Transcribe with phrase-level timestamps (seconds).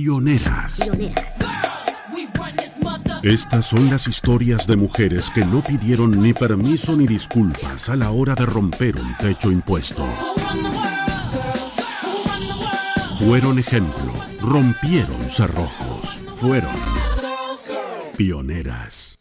[0.00, 0.78] Pioneras.
[3.24, 8.12] Estas son las historias de mujeres que no pidieron ni permiso ni disculpas a la
[8.12, 10.06] hora de romper un techo impuesto.
[13.18, 16.76] Fueron ejemplo, rompieron cerrojos, fueron
[18.16, 19.17] pioneras.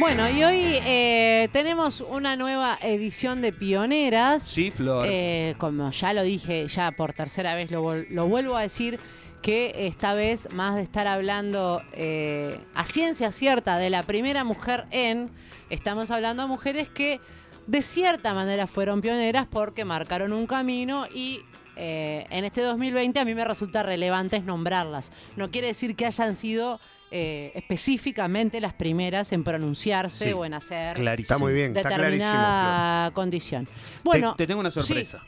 [0.00, 4.42] Bueno, y hoy eh, tenemos una nueva edición de Pioneras.
[4.42, 5.06] Sí, Flor.
[5.06, 8.98] Eh, como ya lo dije, ya por tercera vez lo, lo vuelvo a decir,
[9.42, 14.86] que esta vez, más de estar hablando eh, a ciencia cierta de la primera mujer
[14.90, 15.30] en,
[15.68, 17.20] estamos hablando de mujeres que
[17.66, 21.40] de cierta manera fueron pioneras porque marcaron un camino y
[21.76, 25.12] eh, en este 2020 a mí me resulta relevante nombrarlas.
[25.36, 30.54] No quiere decir que hayan sido eh, específicamente las primeras en pronunciarse Sí, o en
[30.54, 31.34] hacer Clarísimo.
[31.34, 32.30] Está muy bien, está clarísimo.
[32.30, 33.12] Flor.
[33.12, 33.66] condición.
[33.66, 33.72] Te-
[34.04, 34.80] Bueno, te, tengo una sí.
[34.80, 35.22] sorpresa.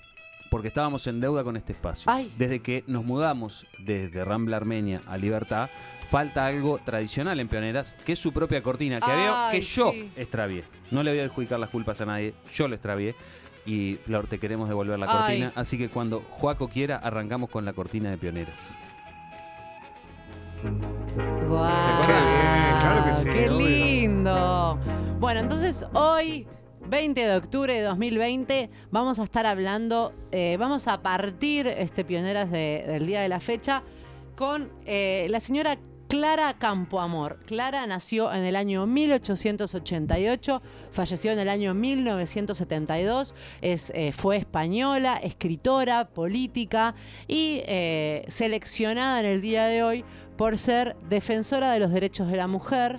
[0.50, 2.10] Porque estábamos en deuda con este espacio.
[2.12, 2.30] Ay.
[2.36, 5.70] Desde que nos mudamos desde Rambla Armenia a Libertad,
[6.10, 9.92] falta algo tradicional en Pioneras, que es su propia cortina, que, había, Ay, que yo
[9.92, 10.10] sí.
[10.14, 10.64] extravié.
[10.90, 13.14] No le voy a adjudicar las culpas a nadie, yo lo extravié.
[13.64, 15.46] Y Flor, te queremos devolver la cortina.
[15.46, 15.52] Ay.
[15.54, 18.58] Así que cuando Joaco quiera, arrancamos con la cortina de Pioneras.
[20.62, 24.78] Guau, Qué bien, claro que sí, Qué lindo.
[25.18, 26.46] Bueno, entonces hoy,
[26.86, 32.50] 20 de octubre de 2020, vamos a estar hablando, eh, vamos a partir este Pioneras
[32.50, 33.82] de- del día de la fecha
[34.36, 35.76] con eh, la señora
[36.08, 37.38] Clara Campoamor.
[37.46, 45.16] Clara nació en el año 1888, falleció en el año 1972, es, eh, fue española,
[45.22, 46.94] escritora, política
[47.26, 50.04] y eh, seleccionada en el día de hoy
[50.42, 52.98] por ser defensora de los derechos de la mujer,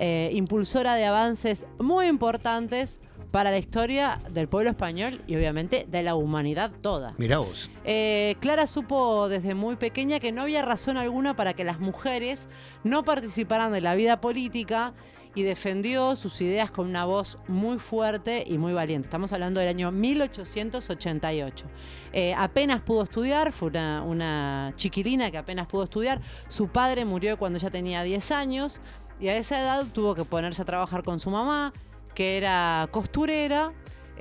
[0.00, 2.98] eh, impulsora de avances muy importantes
[3.30, 7.14] para la historia del pueblo español y obviamente de la humanidad toda.
[7.16, 7.70] Mirá vos.
[7.84, 12.48] Eh, Clara supo desde muy pequeña que no había razón alguna para que las mujeres
[12.82, 14.92] no participaran de la vida política
[15.34, 19.06] y defendió sus ideas con una voz muy fuerte y muy valiente.
[19.06, 21.66] Estamos hablando del año 1888.
[22.12, 26.20] Eh, apenas pudo estudiar, fue una, chiquilina que apenas pudo estudiar.
[26.48, 28.80] Su padre murió cuando ella tenía 10 años
[29.20, 31.72] y a esa edad tuvo que ponerse a trabajar con su mamá,
[32.14, 33.72] que era costurera,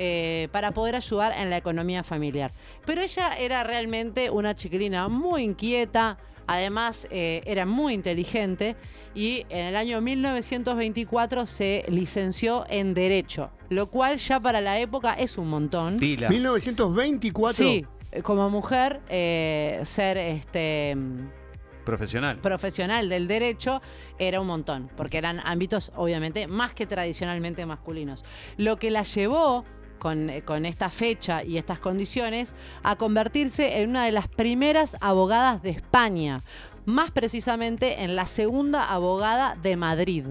[0.01, 2.53] eh, para poder ayudar en la economía familiar.
[2.85, 6.17] Pero ella era realmente una chiquilina muy inquieta,
[6.49, 8.75] además eh, era muy inteligente
[9.13, 15.13] y en el año 1924 se licenció en Derecho, lo cual ya para la época
[15.13, 15.97] es un montón.
[15.97, 16.27] Pila.
[16.29, 17.53] 1924.
[17.55, 20.97] Sí, eh, como mujer, eh, ser este
[21.85, 22.37] Profesional.
[22.39, 23.81] profesional del derecho
[24.17, 28.25] era un montón, porque eran ámbitos obviamente más que tradicionalmente masculinos.
[28.57, 29.65] Lo que la llevó
[29.99, 34.97] con, eh, con esta fecha y estas condiciones a convertirse en una de las primeras
[35.01, 36.43] abogadas de España,
[36.85, 40.25] más precisamente en la segunda abogada de Madrid.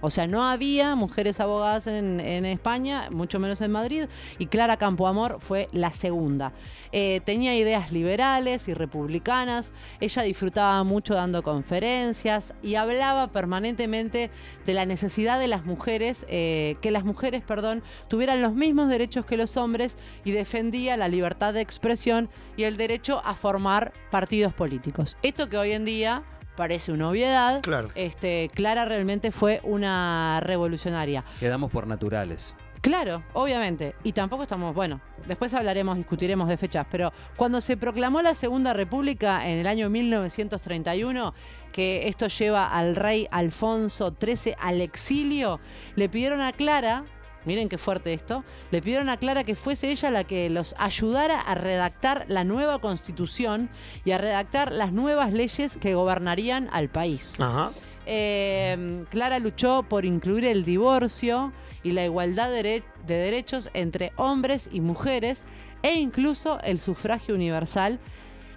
[0.00, 4.06] O sea, no había mujeres abogadas en, en España, mucho menos en Madrid,
[4.38, 6.52] y Clara Campoamor fue la segunda.
[6.92, 14.30] Eh, tenía ideas liberales y republicanas, ella disfrutaba mucho dando conferencias y hablaba permanentemente
[14.66, 19.24] de la necesidad de las mujeres, eh, que las mujeres, perdón, tuvieran los mismos derechos
[19.24, 24.52] que los hombres y defendía la libertad de expresión y el derecho a formar partidos
[24.54, 25.16] políticos.
[25.22, 26.24] Esto que hoy en día
[26.58, 27.88] parece una obviedad, Claro.
[27.94, 31.22] este, Clara realmente fue una revolucionaria.
[31.38, 32.56] Quedamos por naturales.
[32.80, 33.94] Claro, obviamente.
[34.02, 38.72] Y tampoco estamos, bueno, después hablaremos, discutiremos de fechas, pero cuando se proclamó la Segunda
[38.72, 41.32] República en el año 1931,
[41.72, 45.60] que esto lleva al rey Alfonso XIII al exilio,
[45.94, 47.04] le pidieron a Clara,
[47.44, 51.40] miren qué fuerte esto, le pidieron a Clara que fuese ella la que los ayudara
[51.40, 53.70] a redactar la nueva constitución
[54.04, 57.40] y a redactar las nuevas leyes que gobernarían al país.
[57.40, 57.70] Ajá.
[58.06, 64.80] Eh, Clara luchó por incluir el divorcio y la igualdad de derechos entre hombres y
[64.80, 65.44] mujeres
[65.82, 67.98] e incluso el sufragio universal.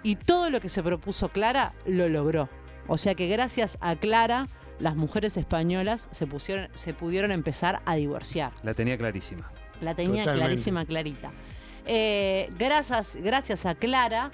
[0.02, 2.48] Y todo lo que se propuso Clara lo logró.
[2.88, 4.48] O sea que gracias a Clara,
[4.82, 8.52] las mujeres españolas se, pusieron, se pudieron empezar a divorciar.
[8.64, 9.48] La tenía clarísima.
[9.80, 10.46] La tenía Totalmente.
[10.46, 11.30] clarísima, clarita.
[11.86, 14.32] Eh, gracias, gracias a Clara,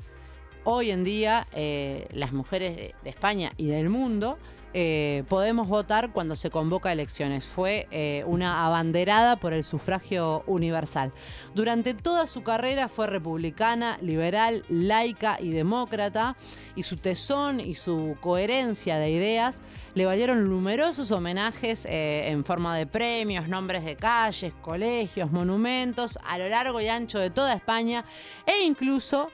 [0.65, 4.39] hoy en día eh, las mujeres de, de España y del mundo
[4.75, 7.47] eh, podemos votar cuando se convoca elecciones.
[7.47, 11.13] Fue eh, una abanderada por el sufragio universal.
[11.55, 16.37] Durante toda su carrera fue republicana, liberal, laica y demócrata,
[16.77, 19.63] y su tesón y su coherencia de ideas
[19.95, 26.39] le valieron numerosos homenajes eh, en forma de premios, nombres de calles, colegios, monumentos a
[26.39, 28.05] lo largo y ancho de toda España
[28.47, 29.31] e incluso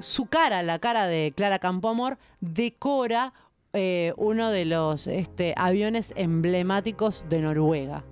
[0.00, 3.34] su cara, la cara de Clara Campoamor, decora
[3.76, 8.04] eh, uno de los este, aviones emblemáticos de Noruega.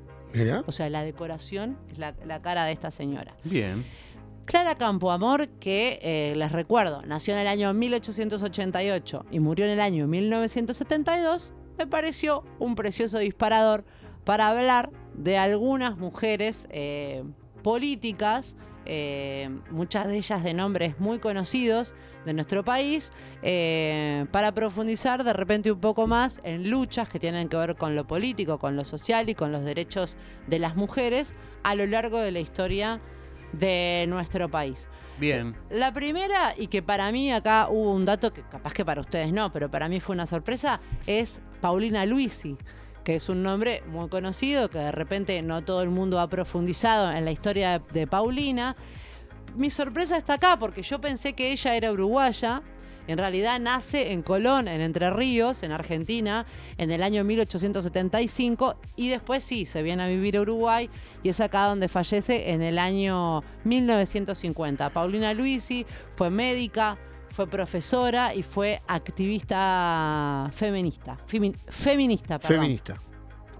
[0.66, 3.37] O sea, la decoración es la, la cara de esta señora.
[3.44, 3.84] Bien.
[4.44, 9.81] Clara Campoamor, que eh, les recuerdo, nació en el año 1888 y murió en el
[9.81, 13.84] año 1972, me pareció un precioso disparador
[14.25, 17.25] para hablar de algunas mujeres eh,
[17.62, 18.55] políticas,
[18.87, 21.95] eh, muchas de ellas de nombres muy conocidos
[22.25, 27.49] de nuestro país, eh, para profundizar de repente un poco más en luchas que tienen
[27.49, 30.17] que ver con lo político, con lo social y con los derechos
[30.47, 33.01] de las mujeres a lo largo de la historia
[33.53, 34.89] de nuestro país.
[35.19, 35.55] Bien.
[35.71, 39.33] La primera, y que para mí acá hubo un dato que capaz que para ustedes
[39.33, 42.57] no, pero para mí fue una sorpresa, es Paulina Luisi,
[43.05, 47.12] que es un nombre muy conocido, que de repente no todo el mundo ha profundizado
[47.12, 48.77] en la historia de, Paulina.
[49.55, 52.62] Mi sorpresa está acá, porque yo pensé que ella era uruguaya.
[53.06, 56.47] En realidad nace en Colón, en Entre Ríos, en Argentina,
[56.79, 60.89] en el año 1875 y después sí, se viene a vivir a Uruguay
[61.23, 64.89] y es acá donde fallece en el año 1950.
[64.89, 65.85] Paulina Luisi
[66.17, 66.97] fue médica,
[67.35, 71.19] fue profesora y fue activista feminista.
[71.27, 72.59] Femi- feminista, perdón.
[72.63, 72.97] Feminista.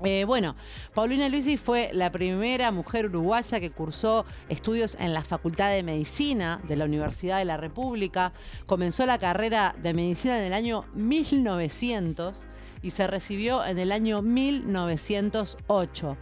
[0.05, 0.55] Eh, bueno,
[0.93, 6.61] Paulina Luisi fue la primera mujer uruguaya que cursó estudios en la Facultad de Medicina
[6.69, 8.33] de la Universidad de la República.
[8.67, 12.45] Comenzó la carrera de medicina en el año 1900
[12.83, 16.17] y se recibió en el año 1908.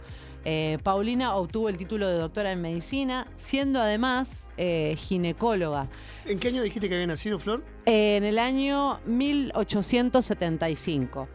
[0.45, 5.87] Eh, Paulina obtuvo el título de doctora en medicina, siendo además eh, ginecóloga.
[6.25, 7.63] ¿En qué año dijiste que había nacido, Flor?
[7.85, 11.27] En el año 1875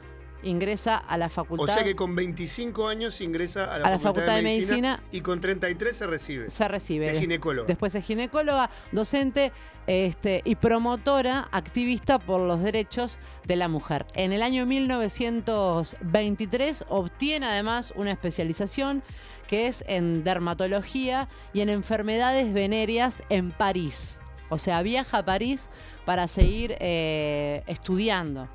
[0.43, 1.75] ingresa a la O facultad.
[1.75, 5.03] sea que con 25 años ingresa a la, A la Facultad de Medicina.
[5.11, 6.51] y con 33 se recibe.
[6.51, 7.13] se recibe.
[7.13, 7.67] De ginecóloga.
[7.67, 9.53] Después es ginecóloga, docente
[9.87, 14.05] este, y promotora, activista por los derechos de la mujer.
[14.15, 19.03] En el año 1923 obtiene además una especialización
[19.47, 24.21] que es en dermatología y en enfermedades venéreas en París.
[24.51, 25.71] O sea, viaja a París
[26.05, 28.49] para seguir eh, estudiando.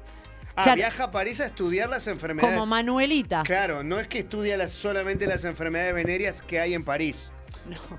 [0.55, 0.75] Ah, Claro.
[0.77, 2.53] viaja a París a estudiar las enfermedades.
[2.53, 3.41] Como Manuelita.
[3.43, 7.31] Claro, no es que estudia las- solamente las enfermedades venéreas que hay en París.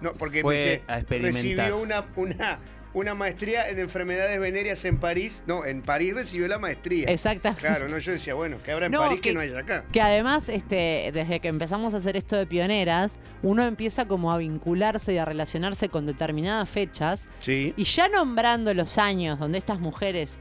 [0.02, 1.42] No, porque Fue dice, a experimentar.
[1.42, 2.58] recibió una, una,
[2.92, 5.42] una maestría en enfermedades venéreas en París.
[5.46, 7.08] No, en París recibió la maestría.
[7.08, 7.62] Exactamente.
[7.66, 9.84] Claro, no, yo decía, bueno, que habrá en No, París que, que- no haya acá.
[9.90, 14.38] Que además, este, desde que empezamos a hacer esto de pioneras, uno empieza como a
[14.38, 17.26] vincularse y a relacionarse con determinadas fechas.
[17.38, 17.72] Sí.
[17.76, 20.38] Y ya nombrando los años donde estas mujeres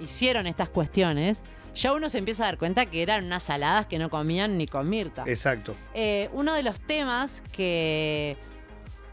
[0.00, 1.44] hicieron estas cuestiones,
[1.74, 4.66] ya uno se empieza a dar cuenta que eran unas saladas que no comían ni
[4.66, 5.24] con Mirta.
[5.26, 5.76] Exacto.
[5.94, 8.36] Eh, uno de los temas que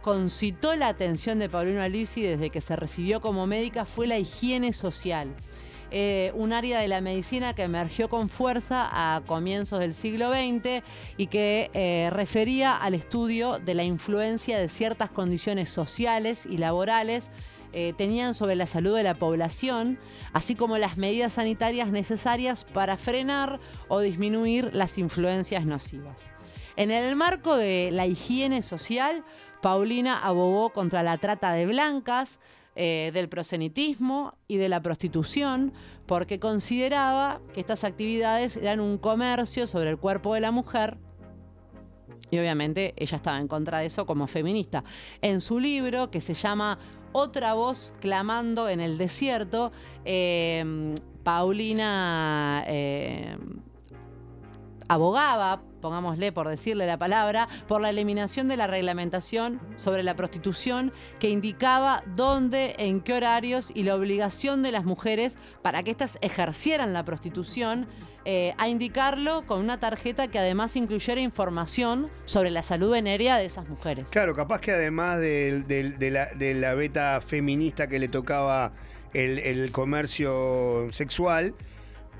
[0.01, 4.73] concitó la atención de Paulina Lisi desde que se recibió como médica fue la higiene
[4.73, 5.33] social.
[5.95, 10.83] Eh, un área de la medicina que emergió con fuerza a comienzos del siglo XX
[11.17, 17.29] y que eh, refería al estudio de la influencia de ciertas condiciones sociales y laborales
[17.73, 19.99] eh, tenían sobre la salud de la población,
[20.31, 26.31] así como las medidas sanitarias necesarias para frenar o disminuir las influencias nocivas.
[26.75, 29.23] En el marco de la higiene social,
[29.61, 32.39] Paulina abogó contra la trata de blancas,
[32.75, 35.73] eh, del prosenitismo y de la prostitución,
[36.05, 40.97] porque consideraba que estas actividades eran un comercio sobre el cuerpo de la mujer
[42.33, 44.83] y obviamente ella estaba en contra de eso como feminista.
[45.21, 46.79] En su libro, que se llama
[47.13, 49.71] Otra voz clamando en el desierto,
[50.03, 53.37] eh, Paulina eh,
[54.87, 60.93] abogaba, pongámosle por decirle la palabra, por la eliminación de la reglamentación sobre la prostitución
[61.19, 66.17] que indicaba dónde, en qué horarios y la obligación de las mujeres para que éstas
[66.21, 67.87] ejercieran la prostitución
[68.25, 73.45] eh, a indicarlo con una tarjeta que además incluyera información sobre la salud venérea de
[73.45, 74.09] esas mujeres.
[74.09, 78.71] Claro, capaz que además de, la, beta feminista que le tocaba
[79.13, 81.53] el comercio sexual,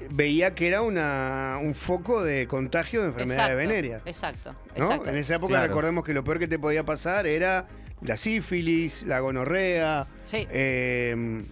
[0.10, 4.02] veía que era una, un foco de contagio de enfermedades Exacto, venéreas.
[4.06, 4.84] Exacto, ¿no?
[4.86, 5.10] exacto.
[5.10, 5.68] En esa época Claro.
[5.68, 7.68] recordemos que lo peor que te podía pasar era
[8.02, 10.48] la sífilis, la gonorrea, Sí.
[10.52, 11.44] eh,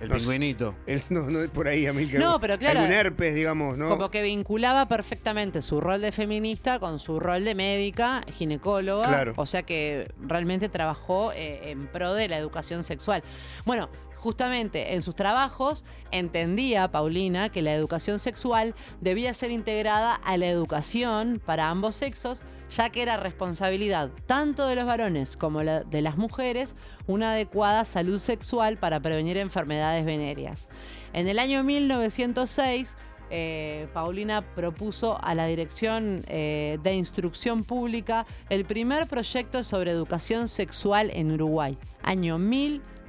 [0.00, 0.20] El No sé.
[0.20, 0.74] pingüinito.
[0.86, 2.20] El- no, no es por ahí, Amilcar.
[2.22, 2.80] No, pero claro.
[2.80, 3.90] Algún herpes, digamos, ¿no?
[3.90, 9.06] Como que vinculaba perfectamente su rol de feminista con su rol de médica, ginecóloga.
[9.08, 9.34] Claro.
[9.36, 13.22] O sea que realmente trabajó eh, en pro de la educación sexual.
[13.66, 20.36] Bueno, justamente en sus trabajos entendía Paulina que la educación sexual debía ser integrada a
[20.36, 26.02] la educación para ambos sexos, ya que era responsabilidad tanto de los varones como de
[26.02, 30.68] las mujeres una adecuada salud sexual para prevenir enfermedades venéreas.
[31.14, 32.94] En el año 1906,
[33.30, 40.48] eh, Paulina propuso a la Dirección eh, de Instrucción Pública el primer proyecto sobre educación
[40.48, 42.38] sexual en Uruguay, año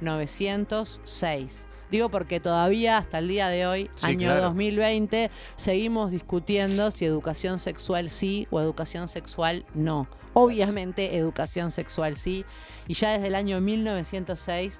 [0.02, 1.68] 1906.
[1.90, 4.42] Digo porque todavía hasta el día de hoy, Sí, año claro.
[4.44, 10.08] 2020, seguimos discutiendo si educación sexual sí o educación sexual no.
[10.32, 12.46] Obviamente educación sexual sí.
[12.88, 14.78] Y ya desde el año 1906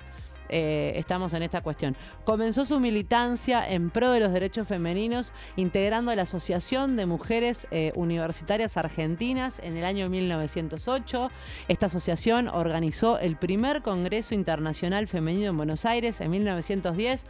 [0.52, 1.96] eh, estamos en esta cuestión.
[2.24, 7.92] Comenzó su militancia en pro de los derechos femeninos, integrando la Asociación de Mujeres eh,
[7.94, 11.30] Universitarias Argentinas en el año 1908.
[11.68, 17.24] Esta asociación organizó el primer Congreso Internacional Femenino en Buenos Aires en 1910.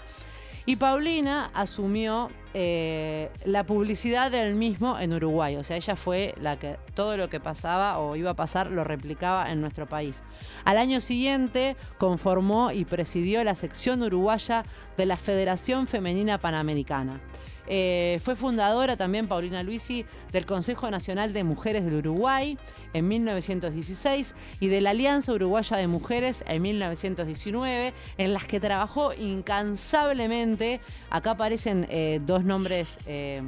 [0.67, 5.57] Y Paulina asumió eh, la publicidad del mismo en Uruguay.
[5.57, 8.85] O sea, ella fue la que todo lo que pasaba o iba a pasar lo
[8.85, 10.23] replicaba en nuestro país.
[10.65, 14.65] Al año siguiente conformó y presidió la sección uruguaya
[14.97, 17.21] de la Federación Femenina Panamericana.
[17.67, 22.59] Eh, fue fundadora también Paulina Luisi del Consejo Nacional de Mujeres del Uruguay
[22.93, 29.15] en 1916 y de la Alianza Uruguaya de Mujeres en 1919, en las que trabajó
[29.15, 30.81] incansablemente.
[31.11, 32.99] Acá aparecen eh, dos nombres.
[33.07, 33.43] eh,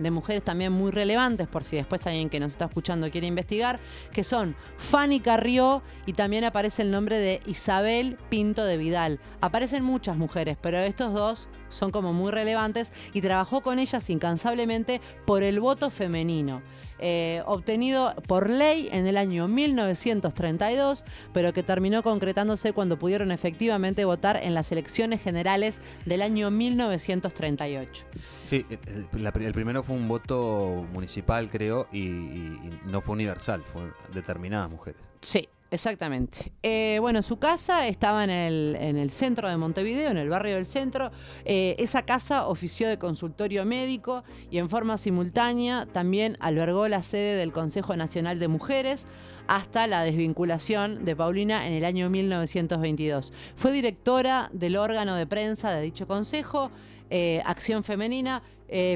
[0.00, 3.78] de mujeres también muy relevantes, por si después alguien que nos está escuchando quiere investigar,
[4.12, 9.20] que son Fanny Carrió y también aparece el nombre de Isabel Pinto de Vidal.
[9.40, 15.00] Aparecen muchas mujeres, pero estos dos son como muy relevantes y trabajó con ellas incansablemente
[15.26, 16.62] por el voto femenino.
[17.00, 24.04] Eh, obtenido por ley en el año 1932, pero que terminó concretándose cuando pudieron efectivamente
[24.04, 28.04] votar en las elecciones generales del año 1938.
[28.44, 33.00] Sí, el, la pri- el primero fue un voto municipal, creo, y, y- y no
[33.00, 35.00] fue universal, fue determinadas mujeres.
[35.20, 36.52] Sí, exactamente.
[36.62, 40.56] Eh, bueno, su casa estaba en el, en el centro de Montevideo, en el barrio
[40.56, 41.10] del centro.
[41.44, 47.36] Eh, esa casa ofició de consultorio médico y en forma simultánea también albergó la sede
[47.36, 49.06] del Consejo Nacional de Mujeres
[49.46, 53.32] hasta la desvinculación de Paulina en el año 1922.
[53.54, 56.70] Fue directora del órgano de prensa de dicho consejo,
[57.10, 58.42] eh, Acción Femenina,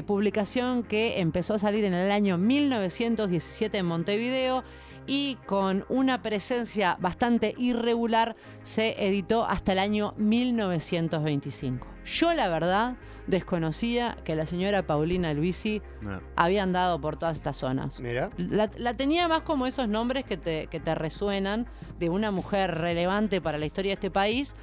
[0.07, 4.63] publicación que empezó a salir en el año 1917 en Montevideo
[5.07, 11.87] y con una presencia bastante irregular se editó hasta el año 1925.
[12.05, 12.95] Yo la verdad
[13.27, 16.21] desconocía que la señora Paulina Luisi No.
[16.35, 17.99] había andado por todas estas zonas.
[17.99, 18.29] Mira.
[18.37, 21.65] La, la tenía más como esos nombres que te, que te resuenan
[21.99, 24.55] de una mujer relevante para la historia de este país,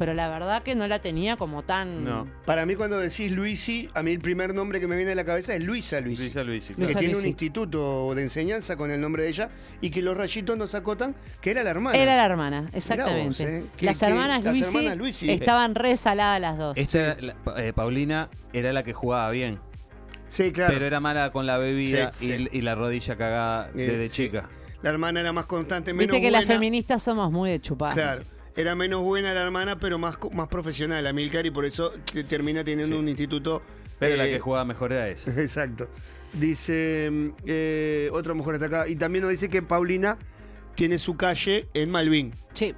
[0.00, 2.04] pero la verdad que no la tenía como tan...
[2.04, 2.26] No.
[2.46, 5.26] Para mí, cuando decís Luisi, a mí el primer nombre que me viene a la
[5.26, 6.22] cabeza es Luisa Luisi.
[6.24, 6.86] Luisa Luisi, que claro.
[6.86, 9.50] Luisa tiene un instituto de enseñanza con el nombre de ella
[9.82, 11.98] y que los rayitos nos acotan que era la hermana.
[11.98, 13.26] Era la hermana, exactamente.
[13.28, 13.64] Vos, ¿eh?
[13.76, 15.30] Que- las que- hermanas las Luisi, hermanas Luisi.
[15.30, 16.78] estaban re saladas las dos.
[16.78, 19.58] Esta la- eh, Paulina era la que jugaba bien,
[20.28, 20.72] Sí, claro.
[20.72, 22.48] pero era mala con la bebida Sí, y, sí.
[22.52, 24.24] y la rodilla cagada Eh, desde sí.
[24.24, 24.48] chica.
[24.80, 27.92] La hermana era más constante, menos Viste que las feministas somos muy de chupar.
[27.92, 28.22] Claro.
[28.60, 32.62] Era menos buena la hermana, pero más, más profesional, Amilcar, y por eso te- termina
[32.64, 33.00] teniendo Sí.
[33.02, 33.62] un instituto.
[33.98, 35.30] Pero la eh, que jugaba mejor era esa.
[35.40, 35.88] Exacto.
[36.32, 38.88] Dice mm, eh, otra mujer está acá.
[38.88, 40.18] Y también nos dice que Paulina
[40.74, 42.32] tiene su calle en Malvin.
[42.52, 42.74] Sí.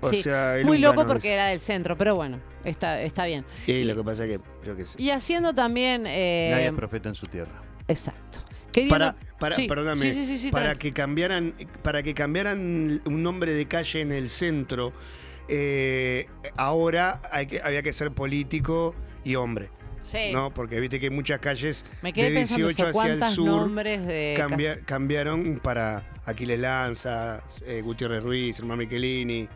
[0.00, 0.22] O Sí.
[0.22, 3.44] sea, el Muy loco porque era del centro, pero bueno, está, está bien.
[3.66, 5.00] Y lo que pasa es que, yo qué sé.
[5.02, 6.04] Y haciendo también...
[6.06, 7.62] eh, Nadie es profeta en su tierra.
[7.86, 8.38] exacto.
[8.88, 10.88] Para, para, Sí, perdóname, sí, sí, para tranqui.
[10.88, 14.92] que cambiaran, para que cambiaran un nombre de calle en el centro,
[15.48, 19.70] eh, ahora hay que, había que ser político y hombre,
[20.02, 20.30] Sí.
[20.32, 20.52] ¿no?
[20.54, 23.46] Porque viste que hay muchas calles Me quedé de pensando 18 eso, hacia el sur
[23.46, 24.34] nombres de...
[24.36, 29.48] ca- cambia- cambiaron para Aquiles Lanza, eh, Gutiérrez Ruiz, Hermán Michelini,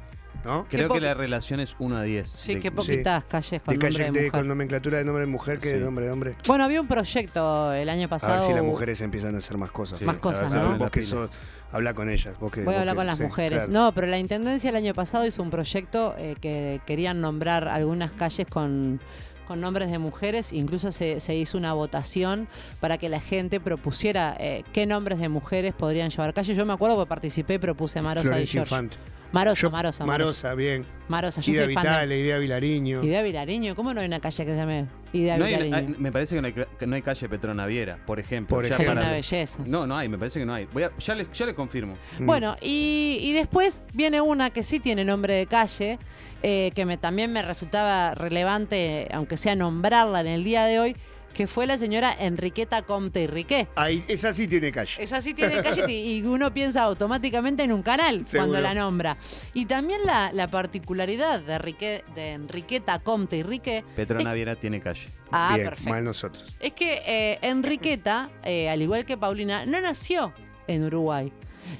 [0.44, 0.66] ¿no?
[0.68, 2.28] Creo que la relación es 1 a 10.
[2.28, 4.30] Sí, De- qué poquitas calles con De nombre calle de de- mujer.
[4.32, 5.84] con nomenclatura de nombre de mujer que de Sí.
[5.84, 6.36] nombre de hombre.
[6.46, 8.46] Bueno, había un proyecto el año A ver pasado.
[8.46, 9.98] si las mujeres empiezan a hacer más cosas.
[9.98, 10.78] Sí, Más cosas, ver ¿no?
[10.78, 11.30] Vos que sos,
[11.72, 12.38] habla con ellas.
[12.38, 13.64] Vos que, Voy a hablar con las sí, mujeres.
[13.66, 13.72] claro.
[13.72, 18.12] No, pero la Intendencia el año pasado hizo un proyecto eh, que querían nombrar algunas
[18.12, 19.00] calles con,
[19.48, 20.52] con nombres de mujeres.
[20.52, 22.48] Incluso se, se hizo una votación
[22.80, 26.56] para que la gente propusiera eh, qué nombres de mujeres podrían llevar calles.
[26.56, 28.58] Yo me acuerdo que participé, propuse Marosa y George.
[28.74, 28.96] Infante.
[29.34, 30.26] Marosa, Yo- Marosa, Marosa.
[30.30, 30.86] Marosa, bien.
[31.08, 33.02] Marosa, yo Ida soy fan de- Vitale, Idea Vilariño.
[33.04, 35.76] Idea Vilariño, ¿cómo no hay una calle que se llame Idea No hay- Vilariño?
[35.76, 38.56] hay- me parece que no hay, que no hay calle Petrona Viera, por ejemplo.
[38.56, 38.92] Por ya ejemplo.
[39.00, 39.62] una belleza.
[39.66, 40.66] No, no hay, me parece que no hay.
[40.72, 41.96] Voy a- ya, les, ya les confirmo.
[42.20, 42.26] Mm.
[42.26, 45.98] Bueno, y, y después viene una que sí tiene nombre de calle,
[46.42, 50.96] eh, que me, también me resultaba relevante, aunque sea nombrarla en el día de hoy,
[51.34, 53.68] que fue la señora Enriqueta Comte y Riquet.
[53.76, 55.02] Ahí, esa sí tiene calle.
[55.02, 58.48] Esa sí tiene calle y uno piensa automáticamente en un canal Seguro.
[58.52, 59.16] cuando la nombra.
[59.52, 63.84] Y también la, la particularidad de, Riquet- de Enriqueta Comte y Riquet.
[63.96, 65.10] Petrona Viera tiene calle.
[65.30, 65.90] Ah, bien, perfecto.
[65.90, 66.54] mal nosotros.
[66.60, 70.32] Es que eh, Enriqueta, eh, al igual que Paulina, no nació
[70.68, 71.32] en Uruguay.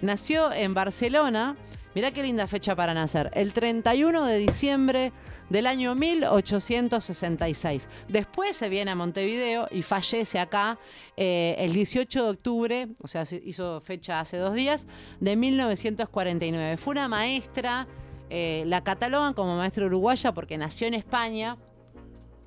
[0.02, 1.56] Nació en Barcelona.
[1.94, 3.30] Mirá qué linda fecha para nacer.
[3.34, 5.12] El 31 de diciembre
[5.48, 7.88] del año 1866.
[8.08, 10.78] Después se viene a Montevideo y fallece acá
[11.16, 14.88] eh, el 18 de octubre, o sea, se hizo fecha hace dos días,
[15.20, 16.76] de 1949.
[16.78, 17.86] Fue una maestra,
[18.28, 21.58] eh, la catalogan como maestra uruguaya porque nació en España,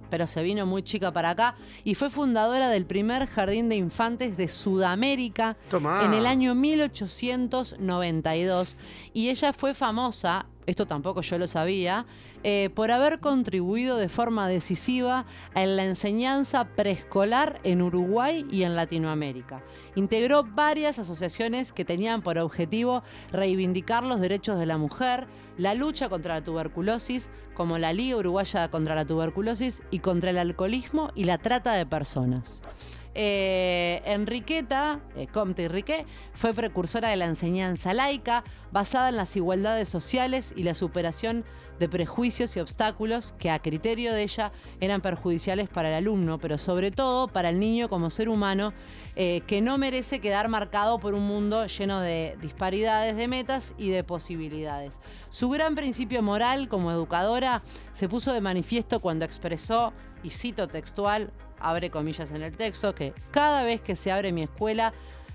[0.10, 4.38] pero se vino muy chica para acá y fue fundadora del primer jardín de infantes
[4.38, 6.06] de Sudamérica Tomá.
[6.06, 8.78] en el año 1892
[9.14, 12.06] y ella fue famosa, esto tampoco yo lo sabía,
[12.44, 18.76] eh, por haber contribuido de forma decisiva en la enseñanza preescolar en Uruguay y en
[18.76, 19.64] Latinoamérica.
[19.96, 25.26] Integró varias asociaciones que tenían por objetivo reivindicar los derechos de la mujer,
[25.58, 30.38] la lucha contra la tuberculosis, como la Liga Uruguaya contra la Tuberculosis y contra el
[30.38, 32.62] alcoholismo y la trata de personas.
[33.20, 36.06] Eh, Enriqueta, eh, Comte y
[36.36, 41.44] fue precursora de la enseñanza laica basada en las igualdades sociales y la superación
[41.80, 46.60] de prejuicios y obstáculos que a criterio de ella eran perjudiciales para el alumno, pero
[46.60, 48.72] sobre todo para el niño como ser humano
[49.16, 53.90] eh, que no merece quedar marcado por un mundo lleno de disparidades de metas y
[53.90, 55.00] de posibilidades.
[55.30, 59.92] Su gran principio moral como educadora se puso de manifiesto cuando expresó,
[60.24, 64.44] y cito textual, abre comillas en el texto, que cada vez que se abre mi
[64.44, 64.94] escuela,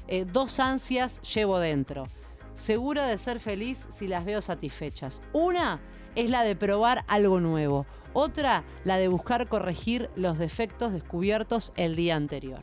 [0.08, 2.08] eh, dos ansias llevo dentro.
[2.54, 5.22] Segura de ser feliz si las veo satisfechas.
[5.32, 5.80] Una
[6.14, 7.86] es la de probar algo nuevo.
[8.12, 12.60] Otra, la de buscar corregir los defectos descubiertos el día anterior.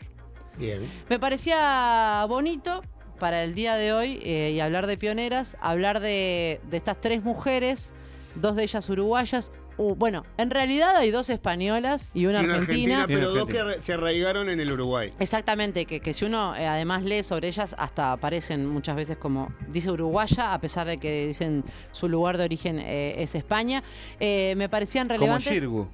[0.57, 0.87] Bien.
[1.09, 2.81] Me parecía bonito
[3.17, 7.23] para el día de hoy eh, y hablar de pioneras, hablar de, de estas tres
[7.23, 7.89] mujeres,
[8.35, 9.51] dos de ellas uruguayas.
[9.95, 12.93] Bueno, en realidad hay dos españolas y una, Una argentina.
[12.93, 13.81] Y una pero dos que argentina.
[13.81, 15.13] se arraigaron en el Uruguay.
[15.19, 19.53] Exactamente, que, que si uno eh, además lee sobre ellas, hasta aparecen muchas veces como
[19.69, 23.83] dice uruguaya, a pesar de que dicen su lugar de origen eh, es España.
[24.19, 25.53] Eh, me parecían Como relevantes.
[25.53, 25.87] Shirgu.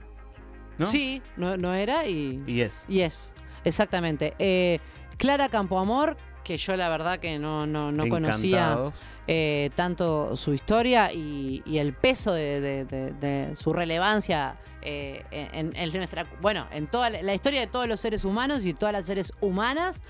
[0.77, 0.87] ¿No?
[0.87, 2.85] Sí, no, no era y, Y es.
[2.89, 4.33] y es, exactamente.
[4.39, 4.79] Eh,
[5.17, 8.93] Clara Campoamor, que yo la verdad que no, no, no conocía Encantados.
[9.27, 17.61] Eh, tanto su historia y, el peso de, su relevancia eh, en, toda la historia
[17.61, 20.03] de todos los seres humanos y todas las seres humanas.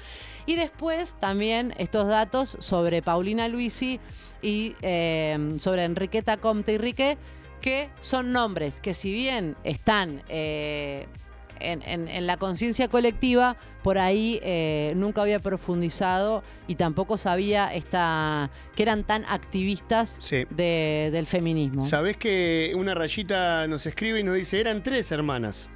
[0.45, 4.01] Y después también estos datos sobre Paulina Luisi
[4.41, 7.17] y eh, sobre Enriqueta Comte y Rique,
[7.61, 15.21] que son nombres que si bien están en la conciencia colectiva, por ahí eh, nunca
[15.21, 20.45] había profundizado y tampoco sabía esta, que eran tan activistas Sí.
[20.49, 21.83] de- del feminismo.
[21.83, 25.69] Sabés que una rayita nos escribe y nos dice, eran tres hermanas.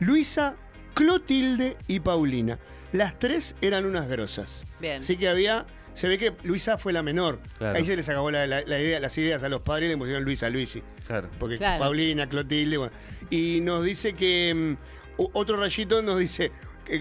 [0.00, 0.56] Luisa,
[0.92, 2.58] Clotilde y Paulina.
[2.92, 4.66] Las tres eran unas grosas.
[4.78, 5.00] Bien.
[5.00, 5.64] Así que había.
[5.94, 7.40] Se ve que Luisa fue la menor.
[7.56, 7.78] Claro.
[7.78, 9.96] Ahí se les acabó la, la- la idea, las ideas a los padres y le
[9.96, 10.82] pusieron Luisa, Luisi.
[11.06, 11.30] Claro.
[11.38, 11.78] Porque Claro.
[11.82, 12.76] Paulina, Clotilde.
[12.76, 12.92] bueno.
[13.30, 14.76] Y nos dice que.
[14.76, 16.52] mm, otro rayito nos dice.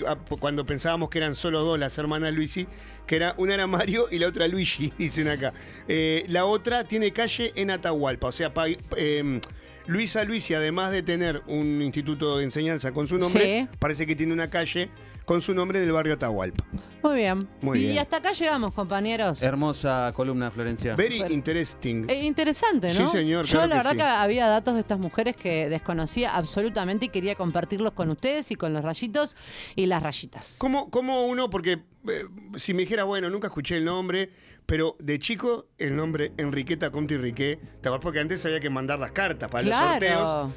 [0.07, 2.67] Ah, cuando pensábamos que eran solo dos las hermanas Luisi,
[3.07, 5.53] que era una era Mario y la otra Luigi, dicen acá.
[5.87, 9.39] Eh, la otra tiene calle en Atahualpa, o sea, pa- eh,
[9.87, 13.77] Luisa Luisi, además de tener un instituto de enseñanza con su nombre, Sí.
[13.77, 14.89] parece que tiene una calle
[15.25, 16.63] con su nombre del barrio Atahualpa.
[17.03, 17.47] Muy bien.
[17.61, 17.99] Muy y bien.
[17.99, 19.41] hasta acá llegamos, compañeros.
[19.43, 20.95] Hermosa columna, Florencia.
[20.95, 21.33] Very Bueno.
[21.35, 22.05] interesting.
[22.09, 23.07] Eh, interesante, Sí, ¿no?
[23.07, 23.97] señor, Yo claro la que verdad sí.
[23.97, 28.55] que había datos de estas mujeres que desconocía absolutamente y quería compartirlos con ustedes y
[28.55, 29.35] con los rayitos
[29.75, 30.55] y las rayitas.
[30.59, 34.31] ¿Cómo, cómo uno, porque eh, si me dijera, bueno, nunca escuché el nombre,
[34.65, 37.59] pero de chico el nombre Enriqueta Comte y Riquet.
[38.01, 40.21] Porque antes había que mandar las cartas para los sorteos.
[40.21, 40.51] Claro.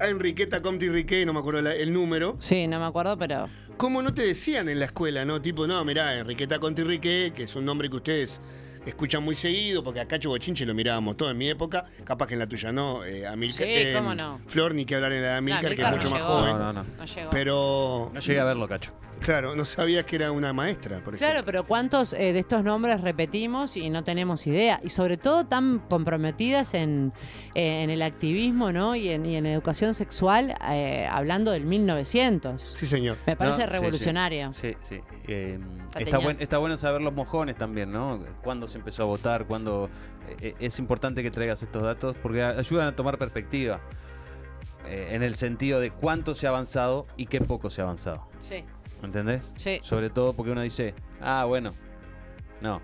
[0.00, 2.36] A Enriqueta Comte y Riquet, no me acuerdo la- el número.
[2.38, 3.48] Sí, no me acuerdo, pero
[3.78, 5.40] ¿Cómo no te decían en la escuela, no?
[5.40, 8.40] Tipo, no, mirá, Enriqueta Conti Riquet, que es un nombre que ustedes
[8.88, 12.40] escuchan muy seguido, porque acá Bochinche lo mirábamos todo en mi época, capaz que en
[12.40, 14.40] la tuya no, eh, Amilcar, Sí, cómo no.
[14.46, 16.32] Flor, ni que hablar en la de Amilcar, que es mucho no más llegó.
[16.40, 16.58] joven.
[16.58, 16.86] No, no, no.
[16.98, 17.30] no llegó.
[17.30, 18.92] Pero No llegué a verlo, Cacho.
[19.20, 21.18] Claro, no sabías que era una maestra, por ejemplo.
[21.26, 24.80] Claro, pero ¿cuántos eh, de estos nombres repetimos y no tenemos idea?
[24.84, 27.12] Y sobre todo tan comprometidas en,
[27.56, 28.94] eh, en el activismo ¿no?
[28.94, 32.62] y, en, y en educación sexual, eh, hablando del 1900.
[32.76, 33.16] Sí, señor.
[33.26, 34.52] Me parece No, sí, revolucionario.
[34.52, 35.00] Sí, sí.
[35.26, 35.58] Eh,
[35.98, 38.24] está, buen- está bueno saber los mojones también, ¿no?
[38.44, 39.88] Cuándo se empezó a votar, cuándo...
[40.40, 43.80] eh, es importante que traigas estos datos porque ayudan a tomar perspectiva.
[44.86, 48.26] eh, en el sentido de cuánto se ha avanzado y qué poco se ha avanzado.
[48.38, 48.64] Sí.
[49.02, 49.42] ¿Entendés?
[49.54, 49.80] Sí.
[49.82, 51.72] Sobre todo porque uno dice, ah, bueno,
[52.62, 52.80] no.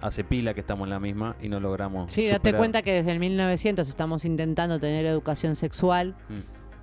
[0.00, 2.10] Hace pila que estamos en la misma y no logramos.
[2.12, 6.40] Sí, date cuenta que desde el 1900 estamos intentando tener educación sexual, Mm.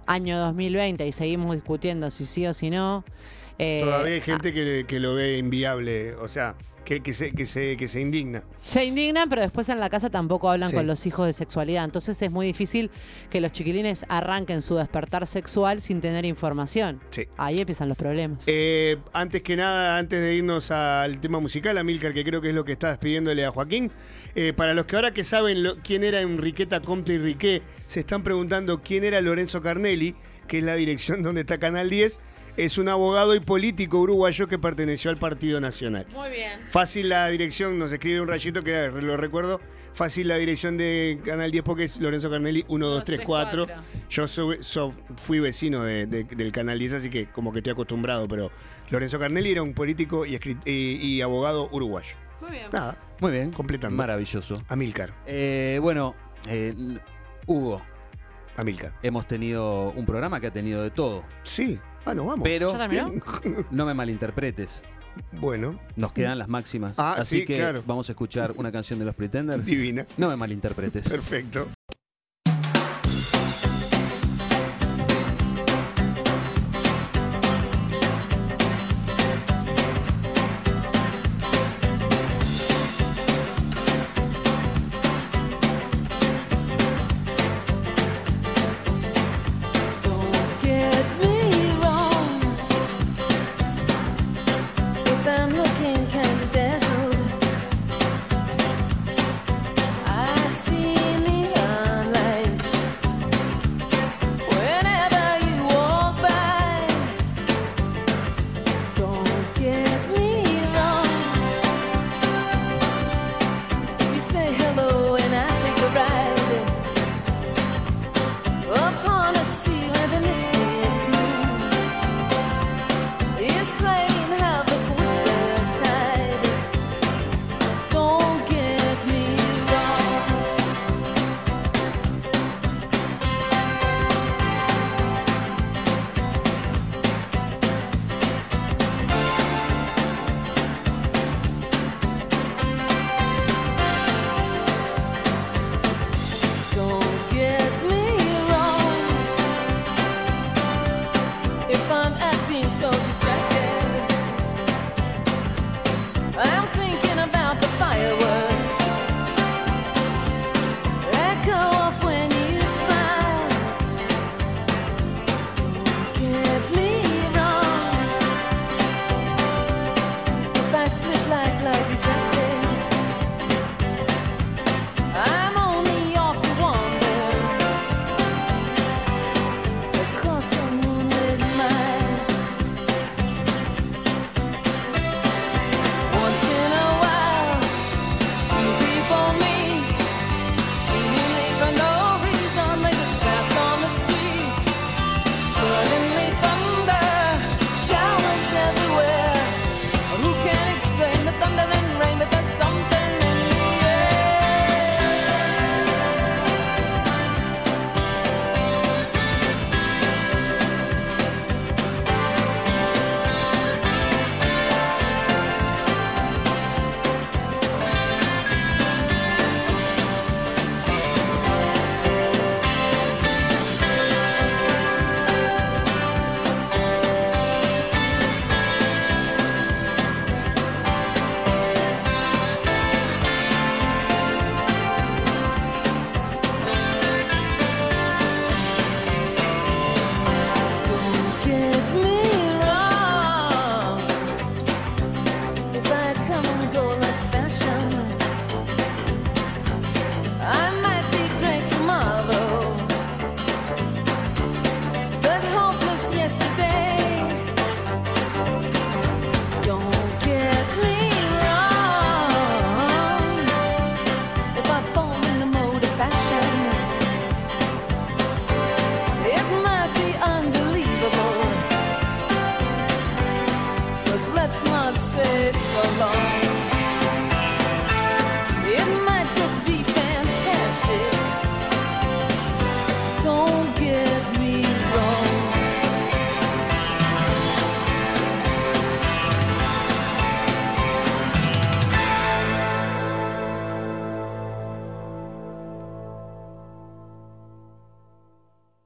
[0.08, 3.04] año 2020, y seguimos discutiendo si sí o si no.
[3.58, 6.54] Eh, Todavía hay gente que, que lo ve inviable, o sea,
[6.88, 8.44] que, que se, que, se, que se indigna.
[8.64, 10.76] Se indignan, pero después en la casa tampoco hablan Sí.
[10.78, 11.84] con los hijos de sexualidad.
[11.84, 12.90] Entonces es muy difícil
[13.30, 17.02] que los chiquilines arranquen su despertar sexual sin tener información.
[17.12, 17.28] Sí.
[17.36, 18.46] Ahí empiezan los problemas.
[18.48, 22.56] Eh, antes que nada, antes de irnos al tema musical, Amilcar, que creo que es
[22.56, 23.92] lo que estás pidiéndole a Joaquín,
[24.36, 28.00] eh, para los que ahora que saben lo- quién era Enriqueta Comte y Riquet, se
[28.00, 30.16] están preguntando quién era Lorenzo Carnelli,
[30.48, 32.22] que es la dirección donde está Canal 10,
[32.58, 36.06] es un abogado y político uruguayo que perteneció al Partido Nacional.
[36.14, 36.52] Muy bien.
[36.70, 39.62] Fácil la dirección, nos escribe un rayito que lo recuerdo.
[39.94, 43.66] Fácil la dirección de Canal 10 porque es Lorenzo Carnelli 1234.
[44.10, 47.74] Yo soy- so- fui vecino de- de- del Canal 10, así que como que estoy
[47.74, 48.52] acostumbrado, pero
[48.92, 52.16] Lorenzo Carnelli era un político y, escrit- y- y abogado uruguayo.
[52.42, 52.66] Muy bien.
[52.72, 53.52] Nada, Muy bien.
[53.52, 53.98] Completando.
[53.98, 54.62] Maravilloso.
[54.68, 56.14] Amilcar, Eh, bueno,
[56.48, 56.76] eh,
[57.48, 57.82] Hugo,
[58.56, 58.94] Amilcar.
[59.02, 61.24] hemos tenido un programa que ha tenido de todo.
[61.42, 62.44] Sí, bueno, vamos.
[62.44, 63.14] Pero ¿Ya terminó?
[63.72, 64.84] no me malinterpretes.
[65.32, 67.00] Bueno, Nos quedan las máximas.
[67.00, 67.84] Ah, así sí, que claro.
[67.88, 69.66] vamos a escuchar una canción de los Pretenders.
[69.66, 70.06] divina.
[70.18, 71.10] No me malinterpretes.
[71.10, 71.68] Perfecto.